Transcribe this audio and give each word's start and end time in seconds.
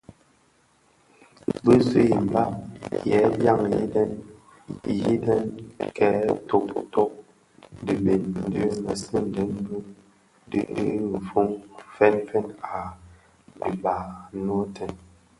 Bi 1.63 1.75
zi 1.87 2.01
i 2.15 2.17
mbam 2.25 2.53
yè 3.09 3.19
dyaň 3.39 3.61
yidëň, 4.95 5.43
kè 5.97 6.09
totök 6.49 7.11
dhibeň 7.85 8.23
di 8.53 8.63
mësiňdèn 8.83 9.53
di 10.51 10.61
fonnë 11.27 11.63
fèn 11.95 12.15
fèn 12.29 12.47
a 12.75 12.75
dhiba 13.59 13.93
a 14.03 14.05
nōōtèn. 14.45 14.91